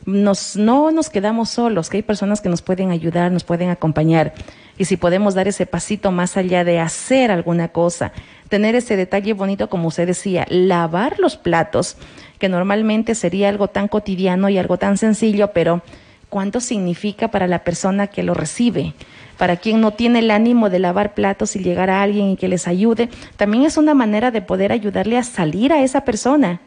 nos, 0.08 0.56
no 0.56 0.90
nos 0.90 1.10
quedamos 1.10 1.50
solos, 1.50 1.90
que 1.90 1.98
hay 1.98 2.02
personas 2.02 2.40
que 2.40 2.48
nos 2.48 2.62
pueden 2.62 2.90
ayudar, 2.90 3.30
nos 3.30 3.44
pueden 3.44 3.68
acompañar. 3.68 4.32
Y 4.78 4.86
si 4.86 4.96
podemos 4.96 5.34
dar 5.34 5.48
ese 5.48 5.66
pasito 5.66 6.10
más 6.12 6.36
allá 6.36 6.64
de 6.64 6.80
hacer 6.80 7.30
alguna 7.30 7.68
cosa, 7.68 8.12
tener 8.48 8.74
ese 8.74 8.96
detalle 8.96 9.34
bonito, 9.34 9.68
como 9.68 9.88
usted 9.88 10.06
decía, 10.06 10.46
lavar 10.48 11.18
los 11.18 11.36
platos, 11.36 11.96
que 12.38 12.48
normalmente 12.48 13.14
sería 13.14 13.50
algo 13.50 13.68
tan 13.68 13.86
cotidiano 13.88 14.48
y 14.48 14.56
algo 14.56 14.78
tan 14.78 14.96
sencillo, 14.96 15.52
pero 15.52 15.82
¿cuánto 16.30 16.60
significa 16.60 17.28
para 17.28 17.46
la 17.46 17.64
persona 17.64 18.06
que 18.06 18.22
lo 18.22 18.32
recibe? 18.32 18.94
Para 19.36 19.56
quien 19.56 19.82
no 19.82 19.90
tiene 19.90 20.20
el 20.20 20.30
ánimo 20.30 20.70
de 20.70 20.78
lavar 20.78 21.12
platos 21.12 21.54
y 21.54 21.58
llegar 21.58 21.90
a 21.90 22.02
alguien 22.02 22.30
y 22.30 22.36
que 22.36 22.48
les 22.48 22.66
ayude, 22.66 23.10
también 23.36 23.64
es 23.64 23.76
una 23.76 23.92
manera 23.92 24.30
de 24.30 24.40
poder 24.40 24.72
ayudarle 24.72 25.18
a 25.18 25.22
salir 25.22 25.72
a 25.72 25.82
esa 25.82 26.04
persona. 26.04 26.60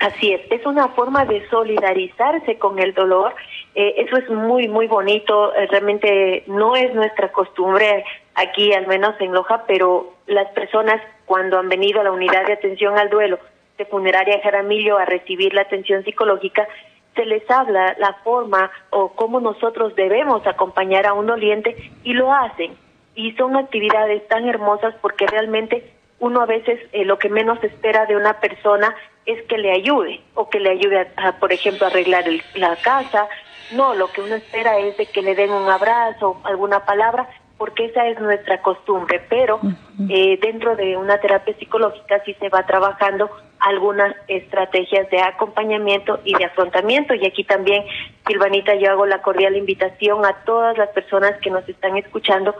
Así 0.00 0.32
es, 0.32 0.40
es 0.50 0.66
una 0.66 0.88
forma 0.88 1.24
de 1.24 1.48
solidarizarse 1.48 2.58
con 2.58 2.78
el 2.78 2.94
dolor. 2.94 3.34
Eh, 3.74 3.94
eso 3.98 4.16
es 4.16 4.28
muy, 4.28 4.68
muy 4.68 4.86
bonito. 4.86 5.54
Eh, 5.54 5.66
realmente 5.66 6.44
no 6.46 6.74
es 6.76 6.92
nuestra 6.94 7.30
costumbre 7.32 8.04
aquí, 8.34 8.72
al 8.72 8.86
menos 8.86 9.14
en 9.20 9.32
Loja, 9.32 9.64
pero 9.66 10.14
las 10.26 10.50
personas 10.52 11.00
cuando 11.26 11.58
han 11.58 11.68
venido 11.68 12.00
a 12.00 12.04
la 12.04 12.12
unidad 12.12 12.46
de 12.46 12.54
atención 12.54 12.98
al 12.98 13.08
duelo 13.08 13.38
de 13.78 13.84
Funeraria 13.86 14.40
Jaramillo 14.42 14.98
a 14.98 15.04
recibir 15.04 15.54
la 15.54 15.62
atención 15.62 16.04
psicológica, 16.04 16.66
se 17.14 17.24
les 17.24 17.48
habla 17.50 17.94
la 17.98 18.14
forma 18.24 18.70
o 18.90 19.12
cómo 19.12 19.40
nosotros 19.40 19.94
debemos 19.94 20.46
acompañar 20.46 21.06
a 21.06 21.12
un 21.12 21.26
doliente 21.26 21.92
y 22.02 22.12
lo 22.12 22.32
hacen. 22.32 22.76
Y 23.14 23.32
son 23.32 23.56
actividades 23.56 24.26
tan 24.26 24.48
hermosas 24.48 24.94
porque 25.00 25.26
realmente 25.26 25.92
uno 26.24 26.40
a 26.40 26.46
veces 26.46 26.80
eh, 26.92 27.04
lo 27.04 27.18
que 27.18 27.28
menos 27.28 27.62
espera 27.62 28.06
de 28.06 28.16
una 28.16 28.40
persona 28.40 28.94
es 29.26 29.42
que 29.42 29.58
le 29.58 29.72
ayude 29.72 30.22
o 30.32 30.48
que 30.48 30.58
le 30.58 30.70
ayude, 30.70 31.06
a, 31.16 31.32
por 31.32 31.52
ejemplo, 31.52 31.84
a 31.84 31.90
arreglar 31.90 32.24
la 32.54 32.76
casa. 32.76 33.28
No, 33.72 33.94
lo 33.94 34.10
que 34.10 34.22
uno 34.22 34.34
espera 34.34 34.78
es 34.78 34.96
de 34.96 35.04
que 35.04 35.20
le 35.20 35.34
den 35.34 35.50
un 35.50 35.68
abrazo, 35.70 36.40
alguna 36.44 36.86
palabra, 36.86 37.28
porque 37.58 37.84
esa 37.86 38.06
es 38.08 38.18
nuestra 38.20 38.62
costumbre. 38.62 39.20
Pero 39.28 39.60
eh, 40.08 40.38
dentro 40.40 40.76
de 40.76 40.96
una 40.96 41.18
terapia 41.18 41.54
psicológica 41.58 42.22
sí 42.24 42.34
se 42.40 42.48
va 42.48 42.64
trabajando 42.64 43.30
algunas 43.58 44.16
estrategias 44.26 45.10
de 45.10 45.20
acompañamiento 45.20 46.20
y 46.24 46.34
de 46.38 46.46
afrontamiento. 46.46 47.14
Y 47.14 47.26
aquí 47.26 47.44
también, 47.44 47.84
Silvanita, 48.26 48.74
yo 48.76 48.90
hago 48.90 49.04
la 49.04 49.20
cordial 49.20 49.56
invitación 49.56 50.24
a 50.24 50.44
todas 50.44 50.78
las 50.78 50.88
personas 50.90 51.38
que 51.42 51.50
nos 51.50 51.68
están 51.68 51.98
escuchando 51.98 52.54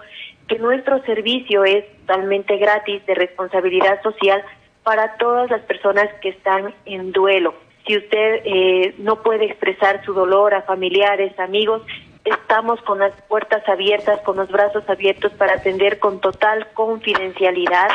que 0.48 0.58
nuestro 0.58 1.02
servicio 1.04 1.64
es 1.64 1.84
totalmente 2.00 2.56
gratis 2.58 3.04
de 3.06 3.14
responsabilidad 3.14 4.02
social 4.02 4.42
para 4.82 5.16
todas 5.16 5.50
las 5.50 5.62
personas 5.62 6.08
que 6.20 6.30
están 6.30 6.74
en 6.84 7.12
duelo. 7.12 7.54
Si 7.86 7.96
usted 7.96 8.42
eh, 8.44 8.94
no 8.98 9.22
puede 9.22 9.46
expresar 9.46 10.04
su 10.04 10.12
dolor 10.12 10.54
a 10.54 10.62
familiares, 10.62 11.38
amigos, 11.38 11.82
estamos 12.24 12.80
con 12.82 12.98
las 12.98 13.12
puertas 13.28 13.66
abiertas, 13.68 14.20
con 14.20 14.36
los 14.36 14.50
brazos 14.50 14.88
abiertos 14.88 15.32
para 15.32 15.54
atender 15.54 15.98
con 15.98 16.20
total 16.20 16.66
confidencialidad. 16.74 17.88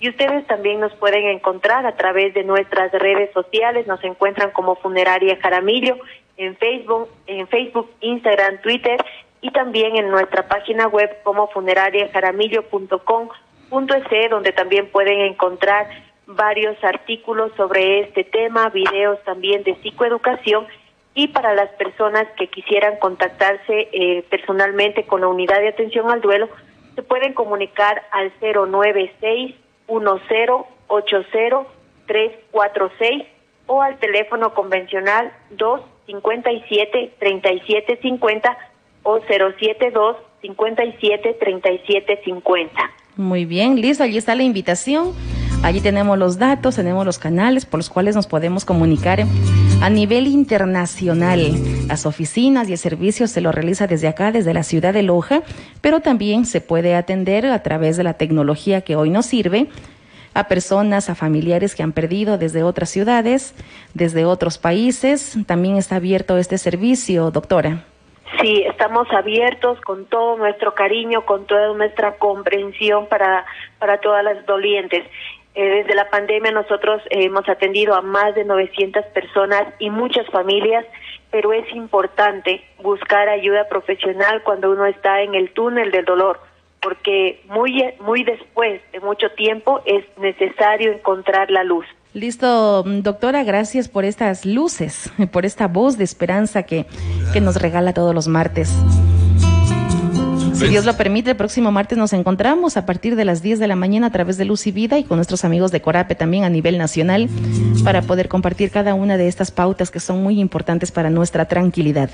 Y 0.00 0.08
ustedes 0.08 0.46
también 0.46 0.80
nos 0.80 0.94
pueden 0.94 1.26
encontrar 1.26 1.86
a 1.86 1.96
través 1.96 2.34
de 2.34 2.44
nuestras 2.44 2.92
redes 2.92 3.32
sociales, 3.32 3.86
nos 3.86 4.02
encuentran 4.04 4.50
como 4.50 4.76
Funeraria 4.76 5.38
Jaramillo 5.40 5.96
en 6.36 6.56
Facebook, 6.56 7.08
en 7.26 7.46
Facebook, 7.48 7.90
Instagram, 8.00 8.60
Twitter 8.60 8.98
y 9.44 9.50
también 9.50 9.94
en 9.96 10.08
nuestra 10.08 10.48
página 10.48 10.88
web 10.88 11.18
como 11.22 11.46
funerariajaramillo.com.es, 11.48 14.30
donde 14.30 14.52
también 14.52 14.90
pueden 14.90 15.20
encontrar 15.20 15.86
varios 16.26 16.82
artículos 16.82 17.52
sobre 17.54 18.00
este 18.00 18.24
tema, 18.24 18.70
videos 18.70 19.22
también 19.24 19.62
de 19.62 19.74
psicoeducación 19.82 20.66
y 21.14 21.28
para 21.28 21.54
las 21.54 21.68
personas 21.72 22.26
que 22.38 22.48
quisieran 22.48 22.96
contactarse 22.96 23.90
eh, 23.92 24.24
personalmente 24.30 25.04
con 25.04 25.20
la 25.20 25.28
unidad 25.28 25.60
de 25.60 25.68
atención 25.68 26.10
al 26.10 26.22
duelo, 26.22 26.48
se 26.94 27.02
pueden 27.02 27.34
comunicar 27.34 28.02
al 28.12 28.32
096 28.40 29.56
1080 29.88 31.68
346 32.06 33.24
o 33.66 33.82
al 33.82 33.98
teléfono 33.98 34.54
convencional 34.54 35.34
257 35.50 37.16
3750 37.18 38.70
o 39.04 39.20
072 39.20 40.16
57 40.42 41.36
37 41.40 42.20
50. 42.24 42.72
Muy 43.16 43.44
bien, 43.44 43.80
listo, 43.80 44.02
allí 44.02 44.18
está 44.18 44.34
la 44.34 44.42
invitación. 44.42 45.12
Allí 45.62 45.80
tenemos 45.80 46.18
los 46.18 46.38
datos, 46.38 46.76
tenemos 46.76 47.06
los 47.06 47.18
canales 47.18 47.64
por 47.64 47.78
los 47.78 47.88
cuales 47.88 48.14
nos 48.14 48.26
podemos 48.26 48.66
comunicar 48.66 49.24
a 49.80 49.88
nivel 49.88 50.26
internacional. 50.26 51.54
Las 51.86 52.04
oficinas 52.04 52.68
y 52.68 52.72
el 52.72 52.78
servicio 52.78 53.26
se 53.28 53.40
lo 53.40 53.50
realiza 53.50 53.86
desde 53.86 54.08
acá, 54.08 54.30
desde 54.30 54.52
la 54.52 54.62
ciudad 54.62 54.92
de 54.92 55.02
Loja, 55.02 55.42
pero 55.80 56.00
también 56.00 56.44
se 56.44 56.60
puede 56.60 56.94
atender 56.94 57.46
a 57.46 57.62
través 57.62 57.96
de 57.96 58.04
la 58.04 58.14
tecnología 58.14 58.82
que 58.82 58.96
hoy 58.96 59.08
nos 59.08 59.24
sirve 59.24 59.68
a 60.34 60.48
personas, 60.48 61.08
a 61.08 61.14
familiares 61.14 61.74
que 61.74 61.82
han 61.82 61.92
perdido 61.92 62.36
desde 62.36 62.62
otras 62.62 62.90
ciudades, 62.90 63.54
desde 63.94 64.26
otros 64.26 64.58
países. 64.58 65.38
También 65.46 65.76
está 65.76 65.96
abierto 65.96 66.36
este 66.36 66.58
servicio, 66.58 67.30
doctora. 67.30 67.84
Sí, 68.40 68.64
estamos 68.66 69.10
abiertos 69.12 69.80
con 69.82 70.06
todo 70.06 70.36
nuestro 70.36 70.74
cariño, 70.74 71.24
con 71.24 71.46
toda 71.46 71.72
nuestra 71.74 72.16
comprensión 72.16 73.06
para, 73.06 73.44
para 73.78 73.98
todas 74.00 74.24
las 74.24 74.44
dolientes. 74.46 75.04
Eh, 75.54 75.68
desde 75.68 75.94
la 75.94 76.10
pandemia 76.10 76.50
nosotros 76.50 77.00
hemos 77.10 77.48
atendido 77.48 77.94
a 77.94 78.02
más 78.02 78.34
de 78.34 78.44
900 78.44 79.04
personas 79.06 79.62
y 79.78 79.88
muchas 79.88 80.26
familias, 80.30 80.84
pero 81.30 81.52
es 81.52 81.70
importante 81.74 82.64
buscar 82.82 83.28
ayuda 83.28 83.68
profesional 83.68 84.42
cuando 84.42 84.70
uno 84.72 84.86
está 84.86 85.22
en 85.22 85.34
el 85.34 85.52
túnel 85.52 85.92
del 85.92 86.04
dolor, 86.04 86.40
porque 86.80 87.40
muy, 87.46 87.84
muy 88.00 88.24
después 88.24 88.80
de 88.90 89.00
mucho 89.00 89.30
tiempo 89.30 89.80
es 89.84 90.04
necesario 90.18 90.92
encontrar 90.92 91.50
la 91.50 91.62
luz. 91.62 91.86
Listo, 92.14 92.84
doctora, 92.84 93.42
gracias 93.42 93.88
por 93.88 94.04
estas 94.04 94.46
luces, 94.46 95.12
por 95.32 95.44
esta 95.44 95.66
voz 95.66 95.98
de 95.98 96.04
esperanza 96.04 96.62
que, 96.62 96.86
que 97.32 97.40
nos 97.40 97.60
regala 97.60 97.92
todos 97.92 98.14
los 98.14 98.28
martes. 98.28 98.72
Si 100.54 100.68
Dios 100.68 100.84
lo 100.84 100.96
permite, 100.96 101.32
el 101.32 101.36
próximo 101.36 101.72
martes 101.72 101.98
nos 101.98 102.12
encontramos 102.12 102.76
a 102.76 102.86
partir 102.86 103.16
de 103.16 103.24
las 103.24 103.42
10 103.42 103.58
de 103.58 103.66
la 103.66 103.74
mañana 103.74 104.06
a 104.06 104.10
través 104.10 104.38
de 104.38 104.44
Luz 104.44 104.68
y 104.68 104.70
Vida 104.70 104.96
y 104.96 105.02
con 105.02 105.16
nuestros 105.18 105.44
amigos 105.44 105.72
de 105.72 105.82
Corape 105.82 106.14
también 106.14 106.44
a 106.44 106.48
nivel 106.48 106.78
nacional 106.78 107.28
para 107.84 108.02
poder 108.02 108.28
compartir 108.28 108.70
cada 108.70 108.94
una 108.94 109.16
de 109.16 109.26
estas 109.26 109.50
pautas 109.50 109.90
que 109.90 109.98
son 109.98 110.22
muy 110.22 110.38
importantes 110.38 110.92
para 110.92 111.10
nuestra 111.10 111.46
tranquilidad. 111.46 112.10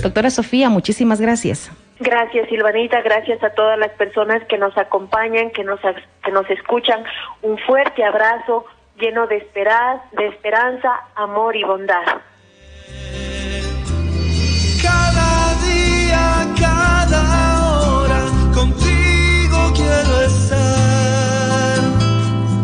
Doctora 0.00 0.30
Sofía, 0.30 0.68
muchísimas 0.68 1.20
gracias. 1.20 1.72
Gracias, 1.98 2.48
Silvanita. 2.48 3.02
Gracias 3.02 3.42
a 3.42 3.50
todas 3.50 3.76
las 3.76 3.90
personas 3.90 4.44
que 4.44 4.56
nos 4.56 4.78
acompañan, 4.78 5.50
que 5.50 5.64
nos, 5.64 5.80
que 6.24 6.30
nos 6.30 6.48
escuchan. 6.48 7.02
Un 7.42 7.58
fuerte 7.58 8.04
abrazo 8.04 8.64
lleno 8.98 9.26
de, 9.26 9.36
esperanza, 9.36 10.04
de 10.12 10.28
esperanza, 10.28 10.88
amor 11.14 11.56
y 11.56 11.64
bondad. 11.64 12.02
Cada 14.82 15.54
día, 15.66 16.46
cada 16.58 17.96
hora, 17.96 18.20
contigo 18.54 19.72
quiero 19.74 20.22
estar. 20.22 21.78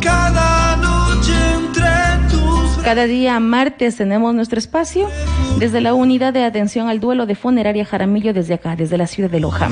Cada 0.03 0.77
noche 0.77 1.33
entre 1.55 2.29
tus... 2.31 2.83
Cada 2.83 3.05
día 3.07 3.39
martes 3.41 3.97
tenemos 3.97 4.35
nuestro 4.35 4.59
espacio 4.59 5.09
desde 5.59 5.81
la 5.81 5.95
unidad 5.95 6.33
de 6.33 6.45
atención 6.45 6.89
al 6.89 7.01
duelo 7.01 7.27
de 7.27 7.35
funeraria 7.35 7.85
Jaramillo 7.85 8.33
desde 8.33 8.55
acá, 8.55 8.77
desde 8.77 8.97
la 8.97 9.07
ciudad 9.07 9.31
de 9.31 9.41
Loja. 9.41 9.69